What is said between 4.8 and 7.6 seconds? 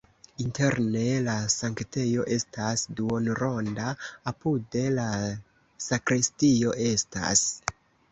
la sakristio estas.